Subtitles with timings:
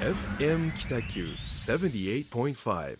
[0.00, 1.26] FM 北九
[1.56, 2.98] 78.5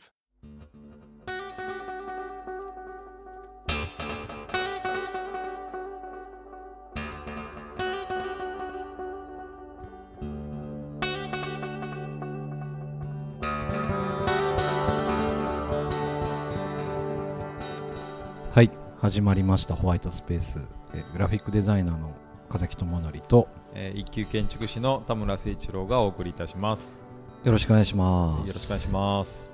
[18.53, 20.61] はい始まりましたホワイトスペース。
[20.93, 22.13] えグラフィックデザイナーの
[22.49, 26.97] 風木智則とえー一級建築士の田村誠一郎がお送りいたします。
[27.45, 28.49] よろしくお願いします。
[28.49, 29.53] よろしくお願いします。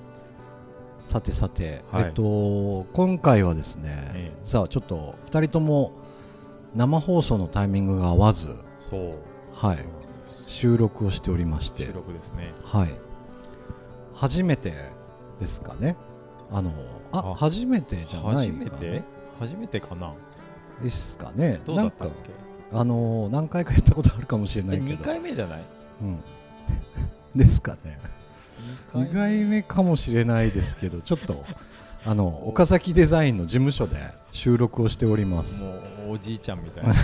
[1.00, 2.04] さてさて、はい。
[2.04, 4.38] えっと今回はですね、ええ。
[4.42, 5.92] さあちょっと2人とも
[6.74, 9.14] 生放送のタイミングが合わずそう。
[9.52, 9.84] はい。
[10.26, 11.84] 収録をしておりまして。
[11.84, 12.54] 収録ですね。
[12.64, 12.94] はい。
[14.14, 14.72] 初めて
[15.38, 15.96] ですかね。
[16.50, 16.72] あの
[17.12, 17.34] ああ。
[17.34, 19.02] 初めてじゃないかな初めて？
[19.38, 20.14] 初めてかな。
[20.82, 21.60] ですかね。
[21.64, 22.22] どうだったっなんか
[22.76, 24.88] あの何回かやったことあるかもしれないけど。
[24.88, 25.64] 2回目じゃない？
[26.02, 26.18] うん、
[27.36, 27.98] ですかね。
[28.94, 31.44] 二2回目かもしれないですけどちょっと
[32.06, 33.96] あの岡崎デザインの事務所で
[34.30, 35.62] 収録をしております。
[35.62, 36.94] もうおじいちゃんみたいな。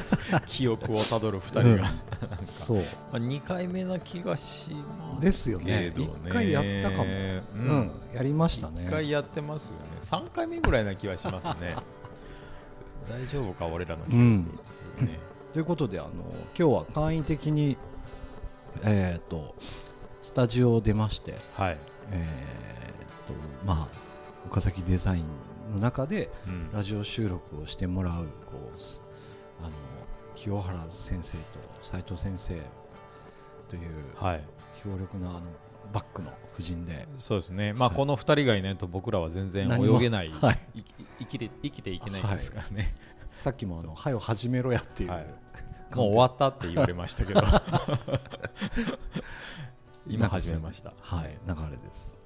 [0.46, 1.90] 記憶をたどる2人が、なんか。
[2.44, 2.82] そう、ま
[3.12, 5.92] あ、2回目な気がしますですよね。
[5.94, 7.04] けど一回やったかも。
[7.04, 7.80] ううん。
[7.82, 8.82] ん、やりましたね。
[8.86, 9.78] 1回やってますよね。
[10.00, 11.76] 3回目ぐらいな気はしますね。
[13.08, 14.58] 大丈夫か俺らの記憶、うん
[15.02, 15.18] ね。
[15.52, 17.76] ということであの今日は簡易的に
[18.82, 19.54] えっ、と
[20.20, 21.78] スタジオを出ましてはい、
[22.10, 22.24] え
[23.02, 23.32] っ、と
[23.64, 24.08] まあ
[24.46, 25.24] 岡崎デザイン
[25.72, 26.70] の中でうん。
[26.72, 29.02] ラジオ収録をしてもらうこうす
[29.60, 29.70] あの
[30.34, 31.42] 清原先生と
[31.82, 32.60] 斉藤先生
[33.68, 33.82] という
[34.14, 34.44] はい。
[34.82, 35.42] 強力なあの
[35.92, 37.96] バックの夫人で、そうですね、まあ、はい。
[37.96, 40.58] この2人がいないと僕らは全然泳げない、 はい。
[40.74, 40.82] い
[41.20, 42.94] 生きれ生きていけないんですからね、
[43.32, 45.26] さっきもあの「はよ始めろや」っていう、はい。
[45.94, 47.40] もう終わったって言われましたけど、
[50.06, 50.92] 今始めました。
[51.00, 52.18] はい流れです。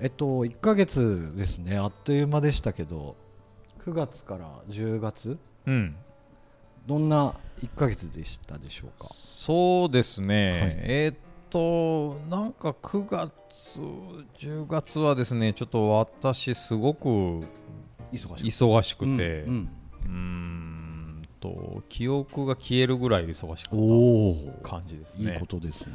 [0.00, 1.78] えっと1ヶ月ですね。
[1.78, 3.14] あっという間でしたけど
[3.84, 5.38] 9月から10月？
[5.66, 5.96] うん、
[6.86, 9.06] どんな1ヶ月でしたでしょうか？
[9.08, 10.60] そうですね、はい。
[10.82, 11.16] えーっ
[11.50, 13.80] と、なんか9月、
[14.36, 17.46] 10月はですね、ちょっと私、すごく
[18.12, 25.36] 忙しい忙しくて、ううんーんと記憶が消えるぐらい忙しかっおおた感じですいいね。
[25.40, 25.94] ことですね。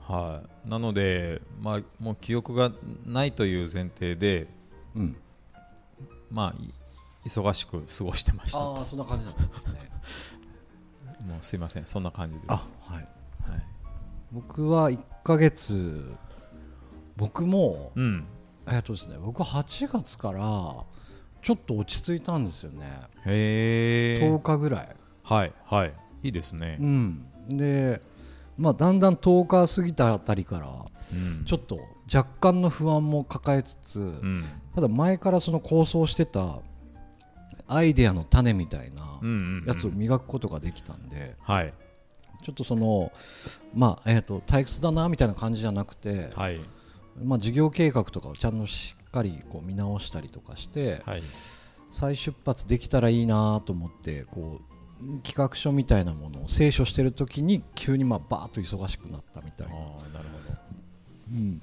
[0.00, 2.72] はい、なので、まあ、もう記憶が
[3.06, 4.48] ないという前提で、
[4.96, 5.16] うん。
[6.30, 6.74] まあ、い
[7.28, 8.74] 忙しく過ごしてましたと。
[8.78, 9.90] ああそんな感じだったんですね。
[11.26, 12.54] もうすいませんそんな感じです、あ
[12.92, 13.04] ははい。
[13.04, 13.06] い
[14.32, 16.14] 僕は1ヶ月
[17.16, 18.26] 僕もうん、
[18.68, 20.84] えっとですね僕は8月から
[21.42, 23.00] ちょっと落ち着いたんですよね。
[23.26, 24.24] へえ。
[24.24, 24.88] 10日ぐらい。
[25.22, 25.92] はいはい。
[26.22, 26.78] いいですね。
[26.80, 27.26] う、ん。
[27.48, 28.00] で
[28.56, 30.68] まあだんだん10日過ぎたあたりから
[31.12, 31.44] うん。
[31.44, 31.80] ちょっと
[32.12, 34.44] 若干の不安も抱えつつ、うん。
[34.74, 36.58] ただ前からその構想してた
[37.66, 39.64] アイデアの種みたいなうんうんうん。
[39.66, 41.72] やつを磨くことができたんで、はい。
[42.42, 43.12] ちょっとその
[43.74, 46.60] まあえっ、と退屈だなみたいな感じじゃなくて、はい。
[47.22, 51.22] まあ事業計画とかをちゃんとしっかりこう見直したりとかして、はい。
[51.90, 54.60] 再出発できたらいいなと思ってこ
[55.00, 60.54] う企画書みたいなものを清書してる時に急にまあバーッと忙しくなったみたいな、ああなるほど。
[61.32, 61.62] うん。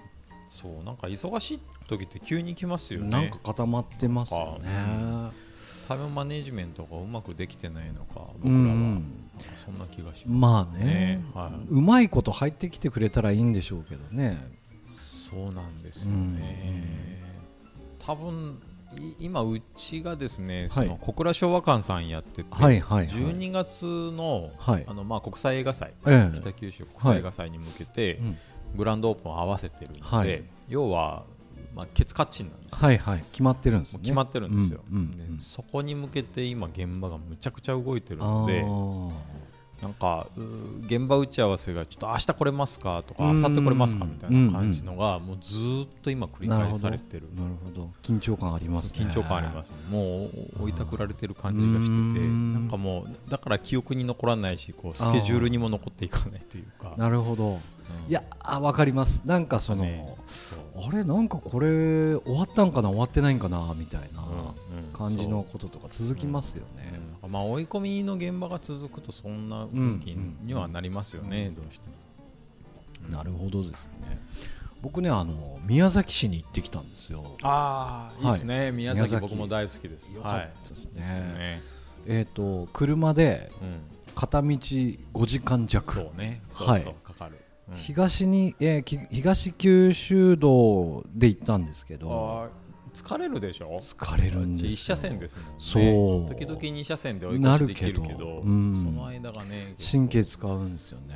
[0.50, 3.10] そうなんか忙しい時って急に来ますよね。
[3.10, 5.32] なんか固まってますよね。
[5.88, 8.94] タイムマネジメントがうまくできてないのか僕うらは、ん。
[8.94, 10.86] なんかそんな気がしますまあね。
[10.86, 11.68] ねはい。
[11.70, 14.56] うまいこと入ってきてくれたらいいんでしょうけどね。
[14.90, 17.25] そうなんですよね、
[18.06, 18.62] 多分
[19.00, 23.16] い今うちがですねその小倉昭和館さんやってて、はいはいはい。
[23.16, 24.86] 12月の,、はい。
[24.88, 26.38] あのまあ、国際映画祭、ええ。
[26.38, 28.38] 北九州国際映画祭に向けて、うん。
[28.78, 30.44] グランドオープンを合わせてるので、はい。
[30.68, 31.24] 要は、
[31.76, 33.24] まあ、ケツカッチンなんですよ、はいはい。
[33.32, 34.00] 決まってるんですね。
[34.02, 35.40] 決まってるんですよ、うんうんでうん。
[35.40, 39.12] そこに向けて今現場がむちゃくちゃ動いてるあのでー
[39.82, 40.28] なんか
[40.86, 43.36] 現場打ち合わせがちょっと明日来れますかとかうん。
[43.36, 47.28] 明後日来れますかみたいな感じのがもうずーっと今繰り返されてる。
[47.36, 47.92] なるほど。
[48.02, 49.06] 緊張感ありますね。
[49.06, 49.72] 緊張感あります。
[49.90, 50.30] も
[50.60, 52.54] う追いたくられてる感じがしててうん。
[52.54, 56.94] なんかもうだから記憶に残らないしこうスケジュールにも残っていかないというか。
[56.98, 57.50] なるほど。
[57.50, 57.58] うん。
[57.58, 57.60] い
[58.10, 59.22] やあわかります。
[59.26, 60.18] なんかその、
[60.78, 64.24] あれなんかこれ終わったんかな終わってないんかなみたいな
[64.94, 66.94] 感じのこととか続きますよね。
[67.10, 71.88] うんまあ追い込みの現場が続くとそんな雰囲気にはなりますよね、どうして
[73.10, 73.16] も。
[73.18, 74.20] なるほどですね。
[74.82, 77.24] 僕ねあの宮崎市に行ってきたんですよ。
[77.42, 80.12] ああ、いいですね、宮崎僕も大好きです。
[80.12, 81.62] よかったですね。
[82.08, 83.82] えっ、と車でうん、
[84.14, 85.94] 片道5時間弱。
[85.94, 87.38] そうね、そうはいかかる。
[87.70, 92.50] うん東に、えーき東九州道で行ったんですけど
[92.96, 93.78] 疲れるでしょ？
[93.78, 94.72] 疲れるんですよ。
[94.72, 95.54] 一車線ですもんね。
[95.60, 95.82] そう。
[96.28, 98.76] 時々二車線で追い越なしできるけどうん。
[98.76, 101.16] その間がね神経使うんですよね、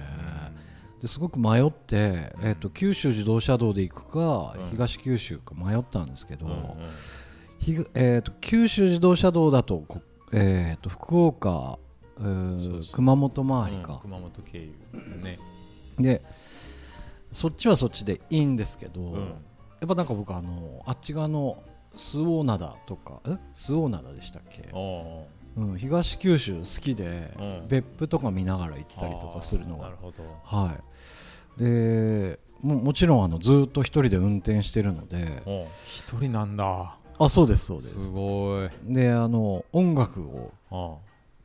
[1.00, 4.70] うですごく迷って、えー、と九州自動車道で行くか、うん。
[4.72, 6.76] 東九州か迷ったんですけど、んうん。
[7.60, 10.02] ひぐえー、と九州自動車道だとこ、
[10.34, 11.80] えー、と福岡
[12.18, 12.28] そう
[12.62, 14.74] そう熊本周りか、うん熊本経由
[15.22, 15.40] ね。
[15.98, 16.22] で
[17.32, 19.34] そっちはそっちでいいんですけど、うん。
[19.80, 21.64] やっぱなんか僕あのあっち側の
[22.00, 23.38] 周防灘とかえ？
[23.54, 25.26] 周防灘でしたっけ、お
[25.58, 27.68] うん、東九州好きで、うん。
[27.68, 30.24] 別府とか見ながら行ったりとかするのがなるほど。
[30.44, 30.78] は
[31.58, 31.62] い。
[31.62, 35.44] でももちろんあのずーっと一人で運転してるので。
[35.46, 36.96] お一人なんだ。
[37.20, 38.00] あそうですそうです。
[38.00, 38.70] すごい。
[38.94, 40.98] であの音楽をあ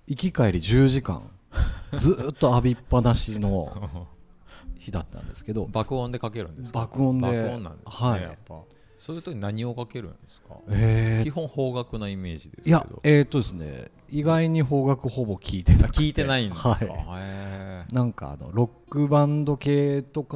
[0.07, 1.29] 行き帰り10時間
[1.95, 4.07] ずーっと浴びっぱなしの
[4.79, 5.67] 日だったんですけど。
[5.67, 6.81] 爆音でかけるんですか？
[6.81, 8.23] 爆音で爆音なんですね、はい。
[8.23, 8.63] やっぱ
[8.99, 10.57] そういう時何をかけるんですか？
[10.71, 11.25] えー。
[11.25, 16.79] 基本方角なイメージですけいやどえー、っとですね意外に方角ほぼ聞いてな聞いてないんですか、はい。
[17.21, 20.27] へなんかあのロックバンド系とー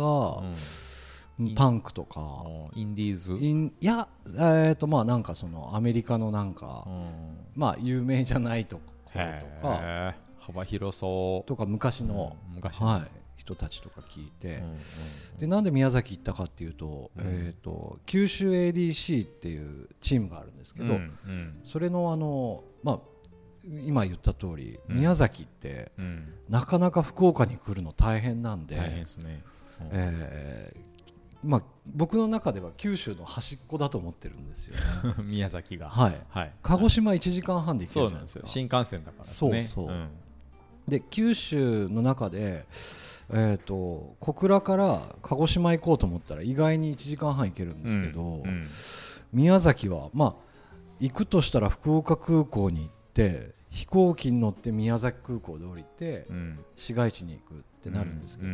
[0.40, 0.42] か
[1.38, 1.54] う、ん。
[1.54, 2.20] パンクとか。
[2.20, 2.44] あ
[2.74, 3.34] インディーズ？
[3.34, 7.04] いやえー、っとまあなんかそのアメリカのなんか、うん。
[7.54, 8.82] まあ有名じゃないとこ
[9.14, 9.74] ろへとか。
[9.76, 10.14] ー。
[10.40, 11.48] 幅広そう。
[11.48, 12.54] とか昔の、うん。
[12.56, 12.86] 昔の。
[12.88, 13.02] はい、
[13.38, 14.62] 人たちとか聞いて、
[15.38, 17.24] でなんで宮崎行ったかっていうと,、うん。
[17.24, 20.98] えー、と九州 ADC っていうチームがあるんですけど、
[21.64, 22.98] それのあの、まあ、
[23.64, 24.96] 今言った通り、うん。
[24.96, 26.34] 宮崎ってうん。
[26.48, 29.42] なかなか福岡に来るの大変なんで、大変ですね、
[29.80, 29.88] うん。
[29.92, 30.88] えー
[31.44, 34.82] まあ、僕の中では九州の端っこだと思ってるんですよね。
[35.22, 35.88] 宮崎が。
[35.88, 36.52] はい、はい。
[36.62, 38.46] 鹿児島1時間半で行けるじゃないですか。
[38.46, 39.62] 新幹線だからですね。
[39.62, 40.08] そうそうん。
[40.88, 42.66] で九州の中で、
[43.30, 48.66] えー、と小倉から鹿児島行こうと思ったら意外に1時間半行けるんですけど、うんうん。
[49.32, 56.58] 宮崎はまあ行くとしたら福岡空港に行って飛行機に乗って宮崎空港で降りてうん。
[56.76, 58.50] 市街地に行くってなるんですけど、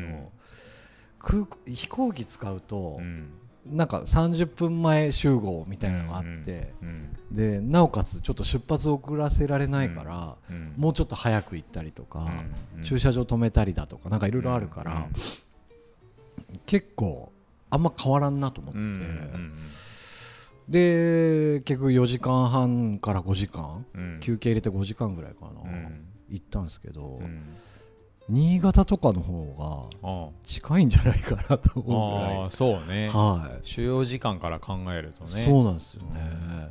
[1.18, 3.32] 空港飛行機使うと、うん
[3.66, 12.30] なんか30分前集合みたいなのがあって、うんでなおかつちょっと出発遅らせられないから、うんもうちょっと早く行ったりとか、
[12.76, 15.08] うん駐車場止めたりだとかなんかいろいろあるから、
[16.66, 17.32] 結構
[17.70, 18.80] あんま変わらんなと思って、
[20.68, 24.20] で結局4時間半から5時間、うん。
[24.20, 26.06] 休憩入れて5時間ぐらいかな、うん。
[26.28, 27.56] 行ったんですけど、うん
[28.28, 32.38] 新潟とかの方があ近いんじゃないかなとあ思うぐらい。
[32.38, 33.08] ああそうね。
[33.08, 33.66] はい。
[33.66, 35.28] 主要時間から考えるとね。
[35.28, 36.70] そうなんですよね。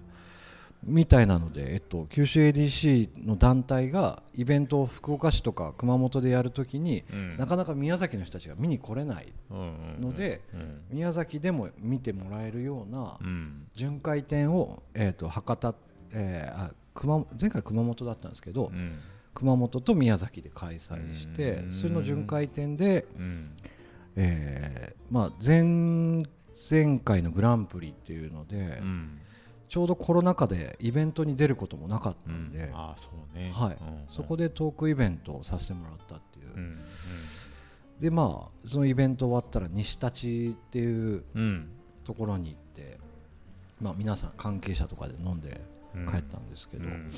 [0.85, 7.37] みたいなので、えっと、九州 ADC の団体がイベントを福岡市とか熊本でやるときに、うん。
[7.37, 9.65] なかなか宮崎の人たちが見に来れないうんうん
[9.97, 10.81] うんので、うん。
[10.89, 13.67] 宮崎でも見てもらえるようなうん。
[13.75, 15.75] 巡回展を、えっと博多、
[16.11, 18.99] えーあ熊前回熊本だったんですけど、うん
[19.33, 21.73] 熊本と宮崎で開催して、うん。
[21.73, 23.49] それの巡回展で、うん。
[24.15, 26.23] えーまあ、前
[26.69, 29.19] 前回のグランプリっていうので、うん。
[29.69, 32.49] ちょうどコロナ禍でイベントに出ることもなかったうん。
[32.49, 32.71] んで、
[34.09, 36.77] そこでトークイベントをさせてもらったっていう、うん。
[37.99, 41.23] でまあそのイベント終わったら西立っていう
[42.03, 42.97] ところに行って、
[43.81, 45.61] まあ、皆さん関係者とかで飲んで
[45.95, 47.09] うん帰ったんですけど、うん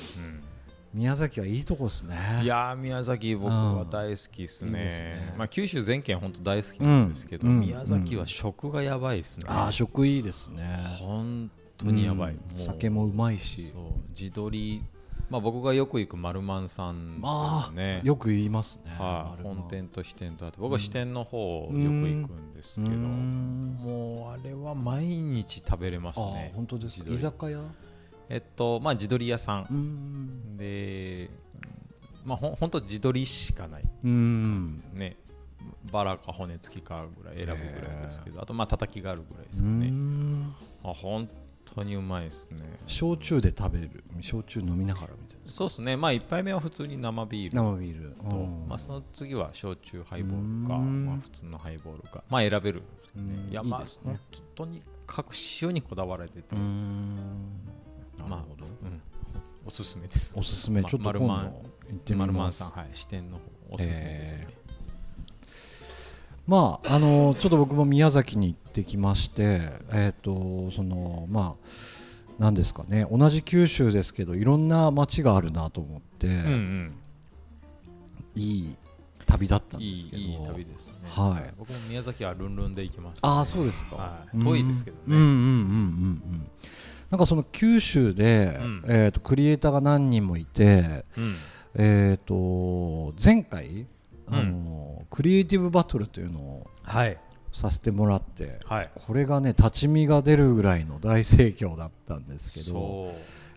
[0.96, 2.16] 宮崎はいいとこですね。
[2.38, 5.10] うんいやー宮崎僕は大好きですいいですね。
[5.10, 7.60] ねまあ九州全県本当大好きなんですけどうん。
[7.60, 9.46] 宮崎は食がやばいですね。
[9.46, 10.64] ああ食いいですね。
[10.98, 12.32] 本当にやばい。
[12.32, 12.56] うん。
[12.56, 13.70] もう酒もうまいし。
[13.74, 14.82] そう地鶏。
[15.28, 18.90] まあ僕がよく行く丸満さんあねよく言いますね。
[18.98, 23.76] はい、丸の本店と支店とあって僕は支店の方よく行くんですけど、うん。
[23.78, 27.60] もうあれは毎日食べれますああね本当です居酒屋？
[28.28, 29.66] えっとまあ地鶏屋さん。
[29.70, 30.56] うん。
[30.56, 31.30] で
[32.24, 33.82] まあほんほんと地鶏しかない。
[34.04, 34.74] うん。
[34.74, 35.16] ですね。
[35.90, 40.54] バラか骨付きかぐらい選ぶぐらいですけどあとまあ叩きがあるぐらいですかうねん。
[40.84, 41.28] あ本
[41.64, 42.78] 当にうまいですね。
[42.86, 44.04] 焼酎で食べる。
[44.20, 45.52] 焼酎飲みながらみたいな。
[45.52, 45.96] そうですね。
[45.96, 48.16] まあ1杯目は普通に生ビール生ビール。
[48.30, 48.68] と、うん。
[48.68, 51.06] まあ、その次は焼酎ハイボールか、うん。
[51.06, 53.34] まあ、普通のハイボールか、まあ、選べるんですけどね。
[53.46, 53.50] うん。
[53.50, 53.94] いやまあいいね。
[54.04, 54.18] 本
[54.54, 56.54] 当に各塩にこだわられてて、
[58.24, 58.64] まあほど。
[58.64, 59.00] うん。
[59.66, 60.34] おすすめです。
[60.38, 60.82] おすすめ。
[60.82, 64.46] まちょっと今度行ってみマルマますンさんはい支店の方おすすめですね、
[66.46, 73.06] まああのちょっと僕も宮崎に行ってきましてえっとそのまあなんですかね。
[73.10, 76.94] 同じ九州ですけどいろんな町があるなと思ってうんうん。
[78.34, 78.76] いい
[79.26, 80.22] 旅だったんですけど。
[80.22, 81.54] いい旅ですね、はい。
[81.56, 84.38] 僕も宮崎はルンルンで行きます、ね、ああそうですか、はい。
[84.38, 85.02] 遠いですけどね。
[85.08, 86.50] うんうんうんうんうん
[87.10, 88.84] なんかその九州で、うん。
[88.88, 91.34] えー、とクリエイターが何人もいて、うん。
[91.74, 93.86] えー、と前回
[94.28, 97.18] あの、クリエイティブバトルというのをはい。
[97.52, 98.90] させてもらってはい。
[99.06, 103.14] これがね立ち見が出るぐらいの大盛況だったんですけど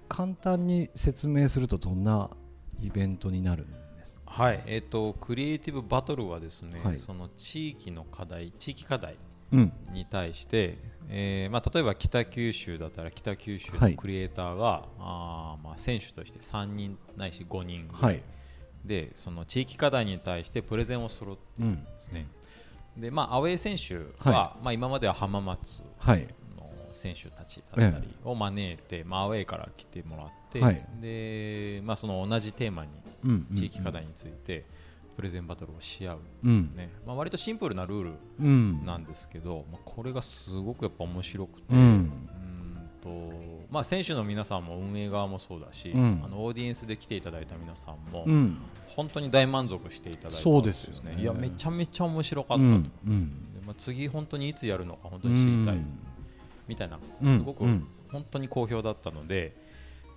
[0.08, 2.30] 簡単に説明するとどんな
[2.82, 4.22] イベントになるんです？
[4.22, 4.64] かはい。
[4.68, 7.00] えっ、とクリエイティブバトルはですね、はい。
[7.00, 9.20] その地域の課題地域課題うん
[9.52, 10.78] に対して、
[11.10, 13.92] えーまあ、例えば北九州だったら北九州はい。
[13.92, 18.22] のクリエイターが、あーまあ、選手として3人ないし5人はい。
[18.86, 21.84] でその地域課題に対してプレゼンをするっていうん。
[21.84, 22.28] ですね、
[22.98, 26.28] でまあ、アウェー選手は、はまあ、今までは浜松はい。
[26.58, 30.86] の選手たちだったりを招いて、まあ、アウェーから来てもらって、はい。
[31.02, 32.92] でまあ、その同じテーマに
[33.24, 33.48] うん。
[33.56, 34.66] 地域課題について
[35.20, 36.74] プレゼンバトルをし合う、うん。
[36.78, 38.86] ねまあ、割とシンプルなルールうん。
[38.86, 42.12] なんですけど、まあ、これがすごくやっぱ面白くて、ううんん
[43.04, 43.10] と
[43.70, 46.22] まあ、選手の皆さんも運営側もそうだし、うん。
[46.24, 48.58] あのオーディエンスで来ていただいた皆さんも、うん。
[48.96, 51.22] 本当に大満足していただいたそうですよね。
[51.22, 53.34] いやめちゃめちゃ面白かったと、うん。
[53.66, 55.82] まあ、次本当にいつやるのか本当に知りたい、
[56.66, 57.38] みたいなうん。
[57.38, 57.86] すごくうん。
[58.10, 59.54] 本当に好評だったので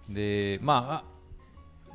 [0.09, 1.13] でまあ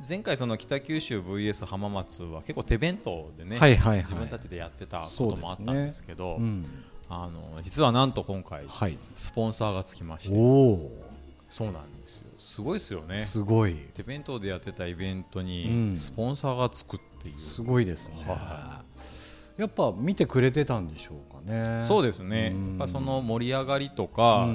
[0.06, 3.98] 前回その北九州 VS 浜松は結構手弁当でね、はいはいはい。
[4.00, 6.64] 自分たちでやってたこともあったんですけどうん。
[7.10, 8.98] あの実はなんと今回はい。
[9.16, 10.36] スポンサーがつきましおて。
[10.36, 10.90] お
[11.48, 12.26] そうなんですよ。
[12.36, 13.16] すごいですよね。
[13.18, 13.74] すごい。
[13.94, 15.96] 手弁当でやってたイベントうにん。
[15.96, 18.16] スポンサーがつくっていう、すごいですね。
[18.26, 18.82] は
[19.56, 21.82] やっぱ見てくれてたんでしょうかね。
[21.82, 22.68] そうですね、うん。
[22.78, 24.54] やっぱその盛り上がりとか、ううん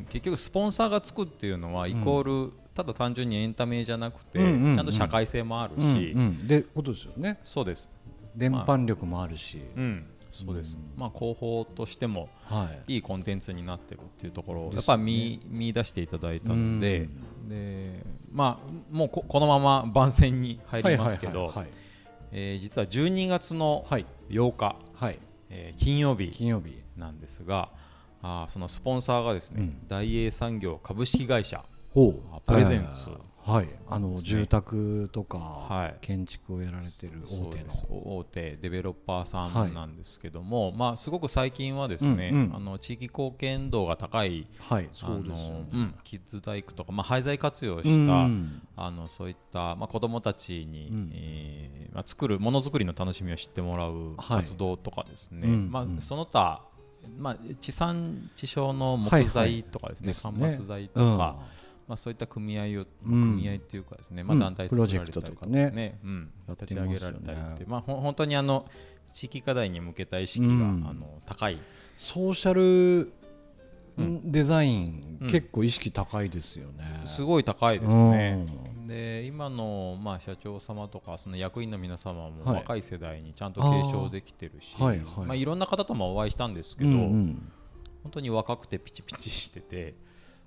[0.00, 4.74] ん結局スポンサーがつくっていうのはイコール、ただ単純にエンタメじゃなくて、うんうんうん。
[4.76, 6.46] ちゃんと社会性もあるし、うんうん。
[6.46, 7.40] でことですよね。
[7.42, 7.90] そうです、
[8.36, 9.60] 伝播力もあるし。
[9.76, 11.00] うん、そうです、うん。
[11.00, 12.94] まあ広報としてもはい。
[12.94, 17.08] いいコンテンツになってるっていうところをやっぱ見見出していただいたので、
[17.48, 21.52] でまあもうここのまま番宣に入りますけど
[22.32, 24.06] 実は12月のはい。
[24.28, 25.18] 8日、はい。
[25.50, 26.78] えー金曜日金曜日。
[26.96, 27.70] なんですが
[28.22, 29.88] あーそのスポンサーがですね、うん。
[29.88, 31.64] 大英産業株式会社
[31.94, 33.10] プレゼンツ。
[33.40, 33.68] はい。
[33.88, 34.16] あのね。
[34.18, 35.96] 住宅とかはい。
[36.02, 37.86] 建築をやられてる大手そうです。
[37.88, 38.16] の。
[38.18, 39.70] 大手デベロッパーさはい。
[39.70, 42.56] んなんですけども、まあ、すごく最近はですね、うんうん。
[42.56, 44.90] あの地域貢献度が高いはい。
[45.02, 45.68] あのね。
[45.72, 51.10] うん、キッズ大工とか、まあ、廃材活用うした、んあのそういった、まあ、子どもたちに、うん。
[51.14, 54.42] えーまあ、作るものづくりの楽しみを知ってもらうはい。
[54.42, 56.00] 活動とかですね、うんまあうん。
[56.02, 56.62] その他、
[57.16, 61.16] まあ、地産地消のはいはい木材とかですね、ですね間伐材とうん。
[61.16, 61.36] か、
[61.88, 63.38] まあ、そういった組合を、うん。
[63.38, 64.40] 組合っていうかですね、まあ、うん。
[64.40, 65.70] 団体作られたりとかね。
[65.70, 65.98] ね。
[66.04, 68.66] うん、立ち上げられたりって、まあ、本当にあの
[69.12, 70.86] 地域課題に向けた意識が、うん。
[70.88, 71.58] あの高い。
[71.96, 73.12] ソーシャル
[73.96, 74.30] うん。
[74.30, 75.28] デザイン、うん。
[75.28, 77.00] 結構意識高いですよね。
[77.06, 78.46] すごい高いですね。
[78.76, 78.86] うん。
[78.86, 82.56] で今の、まあ、社長様とかその役員の皆様もはい。
[82.56, 84.98] 若い世代にちゃんと継承できてるし、はい。
[84.98, 85.26] はい。
[85.26, 87.50] まあ、いろんな方ともお会いしたんですけど、本
[88.10, 89.94] 当に若くてピチピチしてて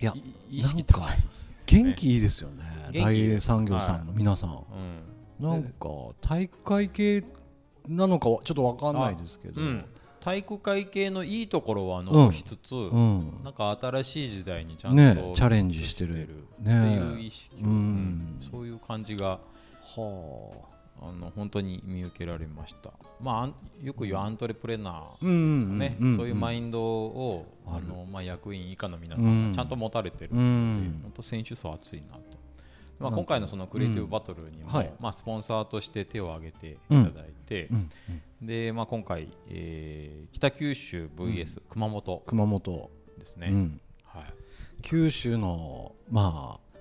[0.01, 0.13] いや
[0.49, 1.03] い意識高い。
[1.09, 1.31] ね
[1.67, 2.63] 元気いいですよね。
[2.93, 4.65] 大英産業さんの皆さん、
[5.39, 5.49] うん。
[5.49, 5.87] なんか
[6.19, 7.23] 体育会系
[7.87, 9.85] なのかはちょっとわかんないですけど、うん、
[10.19, 13.39] 体育会系のいいところは残しつつ、うん。
[13.43, 16.27] なんか新しい時代にちゃんと、ねチャレンジしてる。
[16.27, 18.39] っていう意識を、うんうん。
[18.51, 19.39] そういう感じが。
[19.95, 20.51] は
[21.01, 30.99] あの本当に見受けられました、まあよく言うアントレプレナーあ、うんですかね、んそういうマインドを、あのまあ、役員以下の皆さんがちゃんと持たれてるうので、ん。
[31.01, 32.21] 本当選手層熱いなと。
[32.99, 34.93] まあ、今回のそのクリエイティブバトルにも、うんはい。
[34.99, 37.89] まあ、スポンサーとして手を挙げていただいて、うん。
[38.45, 43.81] でまあ、今回、えー北九州 VS 熊本熊本、ですね、うん。
[44.03, 44.23] はい、
[44.83, 46.77] 九州のまあ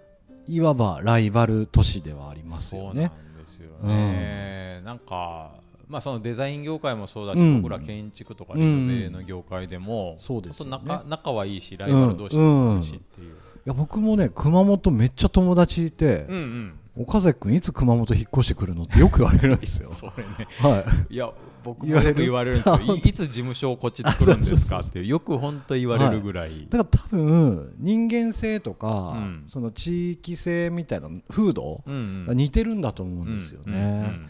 [0.47, 3.11] いわばライバル都市ではありますよね。
[3.40, 5.52] んですよね、なんか、
[5.88, 7.62] まあ、そのデザイン業界もそうだし、うん。
[7.62, 10.70] 僕ら建築とかリノベの業界でも、そうですよね。
[10.70, 18.83] 仲仲はいいしライバル同士でもあるしっていう、いや僕もね熊本めっちゃ友達いて、うんうん岡崎君いつ熊本引っ越してくるの？
[18.83, 19.88] ってよく言われるんですよ。
[19.90, 20.47] それね。
[20.61, 21.16] はい。
[21.16, 21.33] や
[21.64, 22.57] 僕もよく言われる。
[22.57, 22.78] んですよ。
[22.95, 29.45] いいつ事務所をこっち作るんですかってよく本当言われるぐらい、い、だから多分人間性とか、うん。
[29.47, 34.21] その地域性みたいな風土が似てるんだと思うんですよね。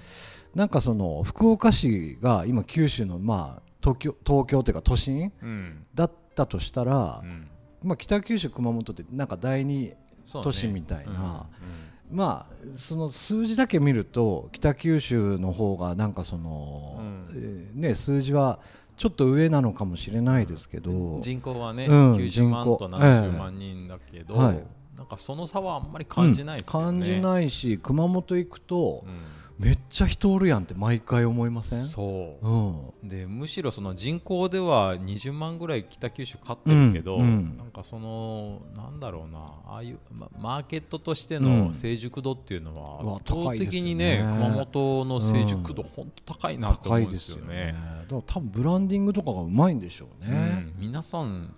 [0.55, 5.87] なんかその福岡市が今九州のまあ東京東京というか都心うん。
[5.95, 7.49] だったとしたらう、ん。
[7.83, 9.93] まあ北九州熊本ってなんか第二
[10.33, 17.27] 都市みたいなうんうんまあその数字だけ見ると北九州の方がなんかその、うん。
[17.33, 18.59] えーね数字は
[18.97, 24.63] ちょっと上なのかもしれないですけど、人口はね、うん90万と人口70万人だけど、はい。
[24.95, 26.89] なんかその差はあんまり感じないですよね。
[26.89, 31.81] うん感じないし熊本行くと、うんめっちゃ人おるやんって毎回思いません？
[31.81, 32.49] そう。
[32.49, 33.09] うん。
[33.09, 37.57] でむしろその人口では20万ぐらい北九州勝ってるけど、うんうん。
[37.59, 41.67] なんかそのなんだろうなああいう、ま、マーケットとしてうん。
[41.67, 47.75] の成熟度っていうのは、圧倒的にね熊本の成熟度、本当高いなって思うんですよね。
[48.05, 50.81] だから多分ブランディングとかがうまいんでしょうね、うん。
[50.81, 51.55] 皆さん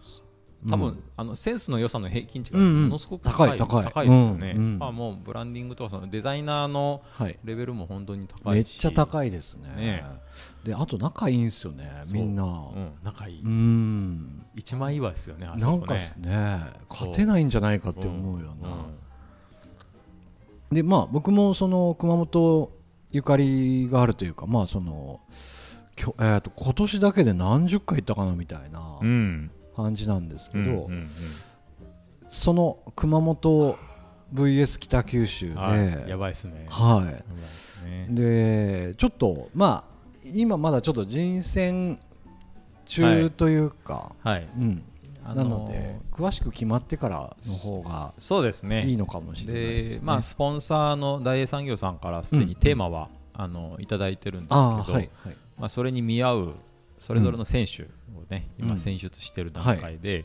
[0.68, 2.82] 多分、うんあのセンスの良さの平均値がうんうん。
[2.84, 4.08] ものすごく高い,、高い高い。
[4.08, 4.78] ですよね、うんうん。
[4.78, 7.38] まあ、もうブランディングとかそのデザイナーのはい。
[7.44, 8.54] レベルも本当に高いし。
[8.54, 9.68] めっちゃ高いですね。
[9.76, 10.04] ね。
[10.64, 12.44] であと仲いいんですよねみんな。
[12.44, 14.44] うん、仲いい、うん。
[14.54, 15.78] 一枚岩ですよねあそこね。
[15.78, 16.60] なんかですね。
[16.88, 18.84] 勝てないんじゃないかって思うような、ん。
[20.70, 22.72] でまあ僕もその熊本
[23.10, 25.20] ゆかりがあるというかまあその
[25.96, 28.98] きょ、えー、と今年だけで何十回行ったかなみたいな。
[29.00, 31.10] うん感じなんですけど、うんうんうん。
[32.28, 33.76] その熊本
[34.34, 35.76] VS 北九州で、は
[36.06, 36.08] い。
[36.08, 36.66] やばいですね。
[36.68, 37.12] はい。
[37.12, 38.06] ですね。
[38.10, 39.92] でちょっとまあ
[40.32, 41.98] 今まだちょっと人選
[42.86, 44.48] 中というか、はい。
[44.56, 44.82] うん、
[45.24, 48.86] あなので詳しく決まってからの方がそうですね。
[48.86, 55.10] いいのかもしれないです、ね、でまあスポンサーの大英産業さんからすでにテーマは、あのいただいてるんですけど、はいはい。
[55.58, 56.54] まあ、それに見合う
[57.02, 58.66] それぞれの選手をね、うん。
[58.66, 60.24] 今選出してる段階で、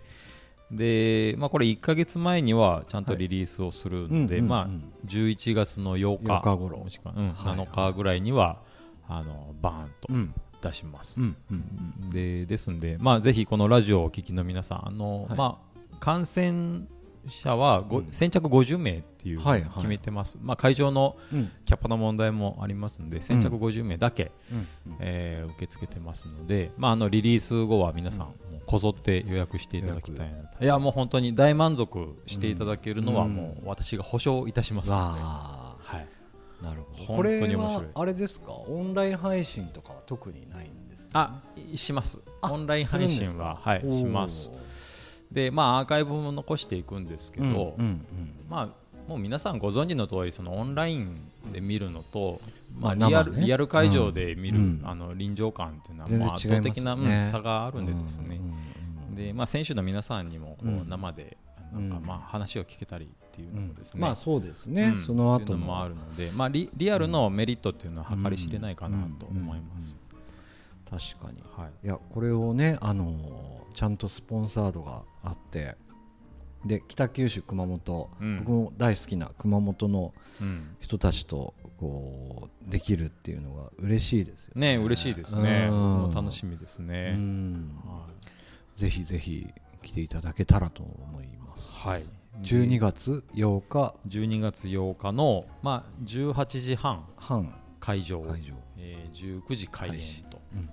[0.71, 4.47] で、まあ、これ1か月前にはちゃんとリリースをするんで、うんうんうん。
[4.47, 6.77] まあ、11月の8日8日頃。
[6.77, 8.61] もしくは、うんはい7日ぐらいには
[9.07, 10.33] あのバーンとうん。
[10.61, 11.19] 出します。
[11.19, 15.37] うんうんでですんで、まあ、ぜひこのラジオをお聞きの皆さんあの、はい。
[15.37, 15.59] ま
[15.93, 16.81] あ、感染
[17.29, 18.07] 者はご、うん。
[18.11, 19.69] 先着50名っていうふうはいはい。
[19.69, 21.51] に決めてます、まあ、会場のうん。
[21.65, 24.67] キャパの問題もありますので先着50名だけ、うん。
[24.99, 28.33] えー受け付けてますので、まあ、あのリリース後は皆さん、
[28.65, 30.63] こぞって予約していただきたいなと。
[30.63, 33.35] いやもう本当に大満足していただけるのはうん。
[33.35, 35.75] もう私が保証いたしますので、は
[36.61, 37.05] い、なるほど。
[37.05, 38.51] 本これはあれですか？
[38.53, 41.41] オンライン配信とかは特にないんですあ
[41.75, 42.19] します。
[42.41, 44.51] あオンライン配信は、はい、します
[45.31, 48.05] でまあアーカイブも残していくんですけど、うんうんうん。
[48.49, 48.69] まあ
[49.07, 52.41] もう皆さんご存知の通りそのオンラインで見るのと、
[52.77, 54.81] まあ、まあリアル生ねリアル会場で見る、うん。
[54.83, 58.57] あの臨場感っていうのは全然もう圧倒的な、ねうん差があるんでですね、うんうん
[59.09, 60.79] うんでまあ、選手の皆さんにもこうん。
[60.81, 61.37] う生で
[61.73, 62.05] なんかうん。
[62.05, 64.97] まあ話を聞けたりっていうのもですね、まあそうですね、うん。
[64.97, 65.59] その後の。
[65.59, 69.97] もあるので、まあ、リリアルのメリットっていうのは計り知れないかなと思います。
[70.89, 71.43] 確かに。
[71.55, 71.85] はい。
[71.85, 75.75] いやこれをね、あのーちゃんとスポンサードがあって
[76.65, 78.39] で北九州熊本、うん。
[78.39, 80.75] 僕も大好きな熊本のうん。
[80.79, 84.77] 人たちとこうできるっていうのが嬉しいですよね。
[84.77, 85.69] ね嬉しいですね、
[86.13, 87.13] 楽しみですね。
[87.15, 87.71] うん。
[87.85, 88.07] は
[88.75, 89.47] ぜひぜひ
[89.81, 91.73] 来ていただけたらと思います。
[91.85, 92.05] い、はい、
[92.41, 93.95] 12月8日。
[94.07, 97.05] 12月8日の、まあ、18時半。
[97.15, 97.53] 半。
[97.79, 98.53] 会場、会場。
[98.77, 100.69] えー19時開演と、うん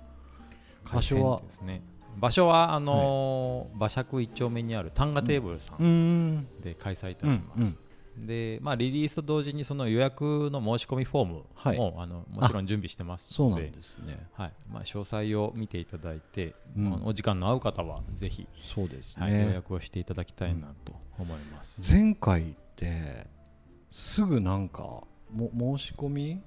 [0.93, 1.41] 場所は？
[1.41, 1.81] ですね。
[2.17, 6.37] 場所はあのー馬借一丁目にあるタンガテーブルさうん。
[6.37, 7.77] んで開催いたします、
[8.17, 11.77] で、まあ、リリースと同時にその予約の申し込みフォームも、はい。
[11.77, 13.55] あのもちろん準備してますので。
[13.55, 14.27] そうなんですね。
[14.33, 14.53] はい。
[14.71, 16.89] まあ、詳細を見ていただいて、うん。
[16.89, 23.27] まあお時間の合う方はぜひ、そうですはい予ね約をしていただきたいなと思います、前回って
[23.91, 24.83] すぐなんか
[25.33, 26.41] も申し込み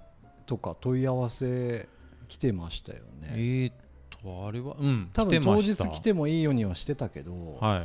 [0.47, 1.89] とか問い合わせ
[2.29, 3.33] 来てましたよね。
[3.33, 3.75] えーっ
[4.23, 7.83] とあれはうん多分当日来てもいいようにはしてたけど、はい。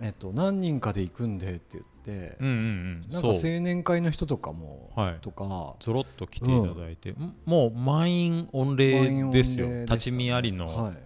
[0.00, 3.10] えっと、何人かで行くんでって言って、うんうんうん。
[3.10, 5.18] なんか青年会の人とかも、はい。
[5.22, 5.44] とか
[5.80, 7.34] ぞろっと来ていただいて、ん。
[7.46, 9.66] もう満員御礼ですよ。
[9.66, 10.96] 満員御礼立ち見ありの、はい、い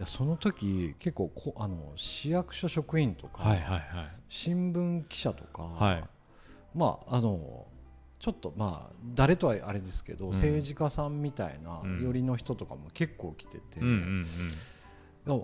[0.00, 3.82] やその時結構こあの市役所職員とか、はいはいはい。
[4.28, 6.04] 新聞記者とか、はい。
[6.74, 7.66] まああの
[8.20, 10.32] ちょっとまあ誰とはあれですけど、うん。
[10.32, 12.02] 政治家さんみたいなうん。
[12.02, 13.80] 寄りの人とかも結構来てて、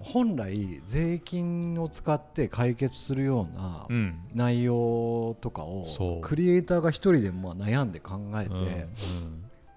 [0.03, 3.87] 本来税金を使って解決するような
[4.35, 8.89] 内容とかをクリエイターが一人でまあ悩んで考えて、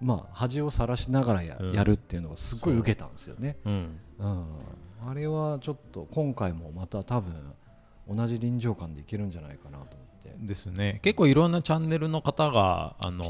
[0.02, 3.58] まあ恥をさらしながらや,、るっていうのがすごい受けたんですよね。
[3.66, 3.70] う。
[3.70, 4.00] ん。
[4.20, 4.46] うん、
[5.08, 7.34] あれはちょっと今回もまた多分
[8.10, 9.98] 同じ臨場感でいけるんじゃないかなと
[10.28, 10.38] て。
[10.38, 11.00] てですね。
[11.04, 13.24] 結構いろんなチャンネルの方があの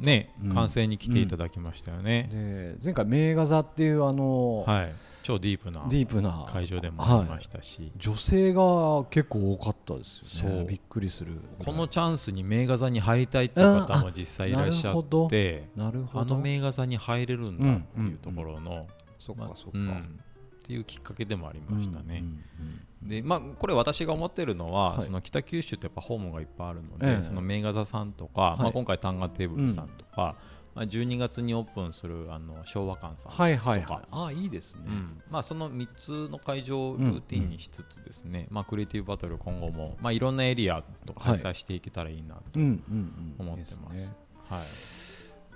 [0.00, 0.54] ね、うん。
[0.54, 4.94] 観戦に来ていただきましたよね、で前回名画座っていうあの、はい。
[5.22, 6.46] 超ディープなディープな。
[6.48, 10.64] 会場でもありましたし、女性が結構多かったですよね。
[10.64, 18.82] びっくりするこのチャンスに名画座に入りたいっていう方も実際いらっしゃってなるほどあの名画座に入れるんだっていうところの、まあ
[19.18, 20.20] そっかそっか、うん。
[20.60, 22.20] っていうきっかけでもありましたね。
[22.20, 22.26] うん
[22.64, 25.06] うんでまあ、これ私が思ってるのは、はい。
[25.06, 27.16] その北九州ってやっぱホームがいっぱいあるのええ。
[27.16, 28.62] で、その名画座さんとか、はい。
[28.62, 30.36] まあ、今回タンガテーブルさんとか、
[30.74, 33.82] まあ、12月にオープンするあの昭和館さんはいはいはい。
[33.82, 35.22] とかああいいですね、うん。
[35.30, 43.46] まあ、その3つの会場をルーティンにしつつですね、まあ、クリエイティブバトル今後も、まあ、いろんなエリアと開催していけたらいいなとうんうんうん。
[43.46, 44.12] 思ってます。
[44.48, 44.60] はい。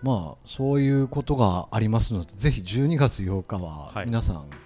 [0.02, 4.06] まあそういうことがありますのでぜひ12月8日ははい。
[4.06, 4.63] 皆さん開けとい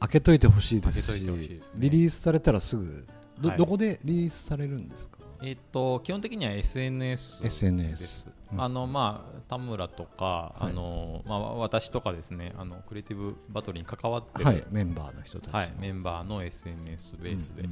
[0.00, 1.34] 開けといてほしいですね。
[1.76, 3.06] リリースされたらすぐ
[3.40, 3.58] ど,、はい。
[3.58, 5.18] どこでリリースされるんですか？
[5.42, 7.64] えっと基本的には SNS です。
[7.66, 8.62] SNS うん。
[8.62, 10.70] あのまあ田村とか、はい。
[10.70, 14.64] あのまあ、私とかですねあのクリエイティブバトルに関わってる、はい。
[14.70, 15.58] メンバーの人たちの。
[15.58, 15.72] はい。
[15.78, 17.68] メンバーの SNS ベースで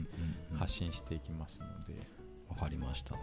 [0.55, 2.01] 発信していきますので,、
[2.49, 3.15] わかりました。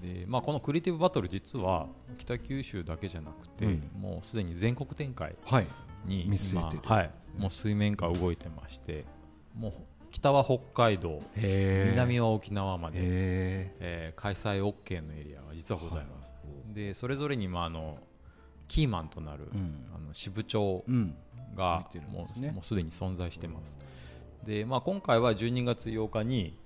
[0.00, 3.90] でまあ、このクリエイティブバトル実は北九州だけじゃなくて、うん。
[4.00, 5.66] もうすでに全国展開はい
[6.04, 6.82] に見据えてる。
[6.84, 9.04] 今はい、もう水面下動いてまして
[9.56, 9.72] もう
[10.10, 13.00] 北は北海道南は沖縄まで、へ
[13.80, 16.32] えー開催 OK のエリアが実はございます、
[16.74, 17.98] でそれぞれに、まあ、あの
[18.66, 19.86] キーマンとなる、うん。
[19.94, 21.16] あの支部長うん。
[21.56, 22.52] が見てるんもう,、ですね。
[22.52, 23.76] もうすでに存在してます。
[24.44, 26.56] で、まあ、今回は12月8日に、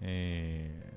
[0.00, 0.95] えー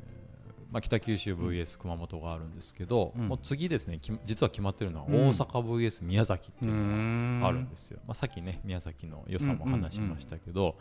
[0.71, 3.27] まあ、北九州 VS 熊本があるんですけど、うん。
[3.27, 5.15] もう次ですねき実は決まってるのはうん。
[5.29, 10.75] 大阪 VS 宮崎っていうのがあるんでですよ、まあ、さっきね宮崎の良さも話しましたけど、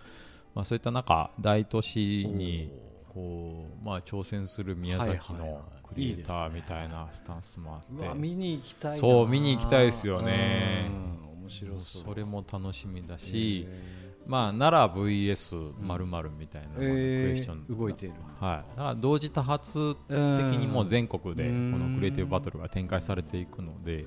[0.54, 2.70] まあ、そういった中大都市に
[3.08, 8.96] こう、まあ、挑戦する宮崎のクリエイターみたいなスタンスもあって、見に行きたいな。
[8.96, 10.86] そう見に行きたいですよね。
[10.88, 11.42] うん。
[11.44, 13.97] 面白それも楽しみだし、へ
[14.28, 24.04] まあ、奈良 VS まるみたいな、ークエスチョン、えー動いているはい、だから同時多発的にもう全国でこのクリエイティブバトルが展開されていくので、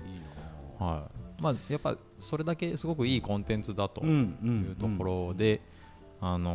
[0.79, 1.41] はい。
[1.41, 5.59] まあ、やっぱそれだけすごくいいコンテンツだとうんうんいうところで、
[6.21, 6.51] あの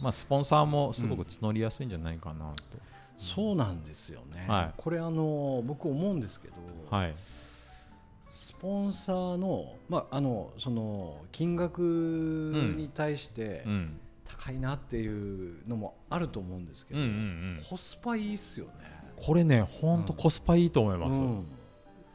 [0.00, 2.78] ーまあ、スポンサーもすごく募りやすいんじゃないかなと、
[3.16, 4.74] そうなんですよね、はい。
[4.76, 6.54] これあの僕思うんですけど、
[6.90, 7.14] はい
[8.30, 14.00] スポンサーの,、まあ、あのその金額に対してうん。
[14.32, 17.14] 高いなっていうのもあると思うんですけど、うんうんう
[17.60, 18.72] ん、コスパいいっすよね。
[19.16, 21.46] これね本当コスパいいと思います、うん。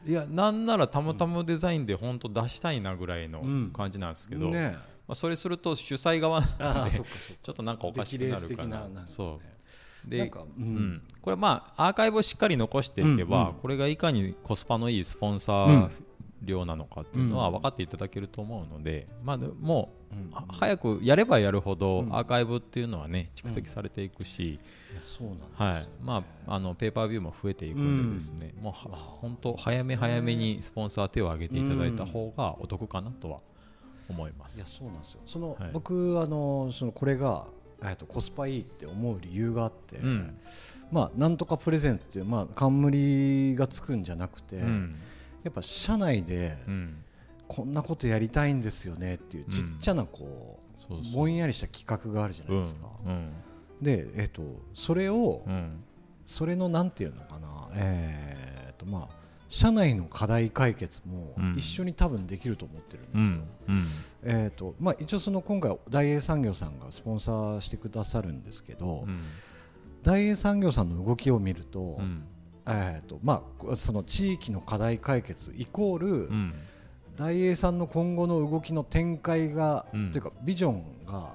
[0.06, 3.70] いやなんならたまたまデザインで本当出したいなぐらいのうん。
[3.70, 4.78] 感じなんですけど、ね。
[5.06, 9.02] まあ、それすると主催側なんでちょっとなんかおかしくなるかななね。
[9.04, 9.38] そ
[10.06, 10.08] う。
[10.08, 13.54] でなんか、ううんん、これまあアーカイブをしっかり残していけば、うんうん。
[13.56, 15.90] これがいかにコスパのいいスポンサーうん
[16.42, 17.54] 量なのかっていうのはうん。
[17.54, 20.30] 分かっていただけると思うので、まあ、でもうん。
[20.30, 22.14] うは早くやればやるほどうん。
[22.14, 24.60] アーカイブっていうのはね蓄積されていくし、
[24.92, 25.88] うなんですよはい。
[26.00, 33.40] まあ、あのペーパービューも増えていくんでですね、もうは本当早め早めにスポンサー手を挙げていただいた方がお得かなとは
[34.08, 34.76] 思いまいやす。
[34.78, 35.20] そうなんですよ。
[35.26, 35.70] その、はい。
[35.72, 37.46] 僕あのそのこれが、
[37.82, 40.38] えっとコスパいいって思う理由があって、うん。
[40.92, 44.96] まあなんとかプレゼントっていうまあ冠がつくんじゃなくて、うん
[45.46, 46.96] やっぱ社内でうん。
[47.48, 49.50] こんなことやりたいんですよねっていううん。
[49.52, 51.12] ちっちゃなこう、そうそう。
[51.12, 53.32] ぼんやりした企画があるじゃないですか、うん。
[53.80, 54.42] でえっ、と
[54.74, 55.84] それを、うん。
[56.26, 57.68] それのなんていうのかな。
[57.74, 59.16] えー、とまあ
[59.48, 61.52] 社内の課題解決もうん。
[61.56, 63.40] 一緒に多分できると思ってるんうですよ、ん。
[63.40, 63.84] うん。
[64.24, 69.20] えーとまあ、一応その今回大英産業さんがスポンサーしてくださるんですけど、うん。
[70.02, 72.24] 大英産業さんの動きを見ると,、うん
[72.68, 76.54] えーとまあ、その地域の課題解決イコール、うん。
[77.16, 80.12] 大英さんの今後の動きの展開が、うん。
[80.12, 81.32] というかビジョンが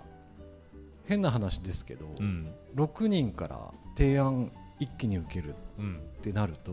[1.08, 2.54] 変な話ですけど、うん。
[2.76, 6.02] 6人から提案一気に受けるうん。
[6.18, 6.72] ってなると、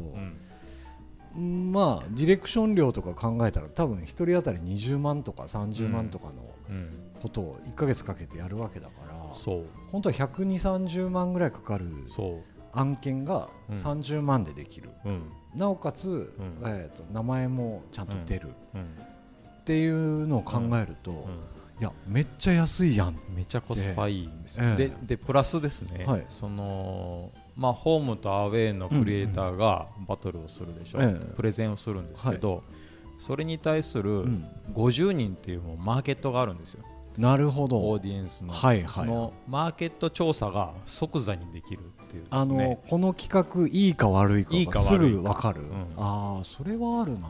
[1.36, 1.72] うん。
[1.72, 6.90] まあディレクション料とか考えたら多分1人当たり20万とか30万とかのうん。
[7.20, 9.14] ことを1ヶ月かけてやるわけだから、
[9.90, 12.42] 本当は1 2 3 0万ぐらいかかるそ
[12.78, 13.76] 案件がうん。
[13.76, 15.22] 30万でできる、ううん。
[15.54, 16.30] なおかつ、ん。
[16.64, 18.48] えー、と名前もちゃんと出る。
[18.74, 18.82] うん。
[18.82, 21.16] っていうのを考えると、うん。
[21.80, 24.76] いやめっちゃ安いやんめっちゃコスパいいんですよ、ええ。
[24.76, 26.24] ででプラスですね、はい。
[26.28, 31.24] そのまあ、ホームとアウェーのクリエイターがバトルをするでしょ、ええ。
[31.36, 32.62] プレゼンをするんですけど、
[33.18, 34.48] それに対するん。
[34.72, 36.84] 50人っていうもうマーケットがあるんですよ
[37.18, 37.78] なるほど。
[37.78, 45.68] オーディエンスの、はいはいそのマーケット調査が即座にできるっていうであのこの企画いいか悪いかがすぐ分かる、うん。
[45.96, 47.28] ああそれはあるな、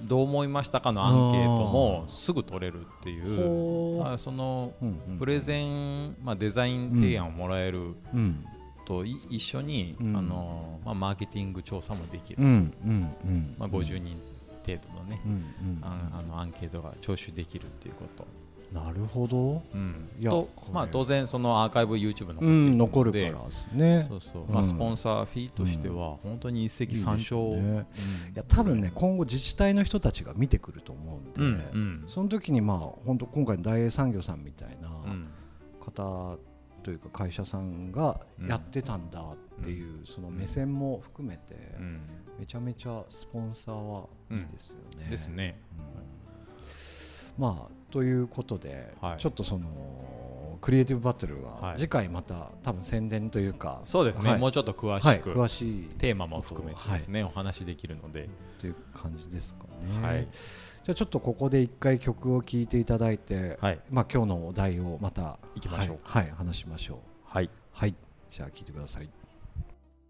[0.00, 0.08] うん。
[0.08, 4.04] どう思いましたかのアンケートもすぐ取れるっていう。
[4.04, 8.44] あそのうんうんプレゼン、まあ、デザイン提案をもらえるうん。
[8.84, 10.16] とい一緒に、うん。
[10.16, 13.54] あのまあ、マーケティング調査もできる、うんうんうん。
[13.56, 14.20] まあ、50人
[14.66, 15.78] 程度のね、うんうん。
[15.82, 18.26] ああのアンケートが聴取できるっていうこと、
[18.72, 19.62] なるほど。
[19.74, 20.08] うん。
[20.22, 24.06] とまあ、当然そのアーカイブ YouTube 残るので、ん残るからですね。
[24.08, 24.54] そうそう、うん。
[24.54, 27.58] まあ、スポンサーフィーとしては本当に一石三鳥ね。
[27.58, 27.78] うん。
[27.80, 27.86] い
[28.34, 35.28] や多分ね今後自治体の人たちが見てくると思うんで、その時にまあ本当今回の大英産業さんみたいなうん。
[35.80, 36.38] 方
[36.82, 39.20] というか会社さんがやってたんだ
[39.60, 42.00] っていうその目線も含めてうん。
[42.38, 45.10] めちゃめちゃスポンサーはいいですよね。
[45.10, 46.19] ですね、うん
[47.40, 49.18] まあということで、はい。
[49.18, 51.78] ちょっとそのクリエイティブバトルははい。
[51.78, 54.38] 次回また多分宣伝というかそうですね、はい。
[54.38, 60.06] もうちょっと詳はい、しく、詳しいテーマも含めてですね、お話できるので、という感じですかね。
[60.06, 60.28] はい。
[60.84, 63.80] じゃあちょっとここで一回曲を聴いていただいて、はい。
[63.90, 65.98] まあ今日のお題をまた行きましょう。
[66.02, 66.98] はい、はい話しましょう。
[67.24, 67.50] はい。
[67.72, 67.94] はい、
[68.30, 69.19] じゃあ聴いてください。